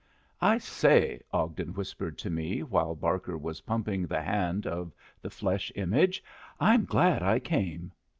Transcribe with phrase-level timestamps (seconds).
[0.41, 5.71] "I say," Ogden whispered to me while Barker was pumping the hand of the flesh
[5.75, 6.23] image,
[6.59, 7.91] "I'm glad I came."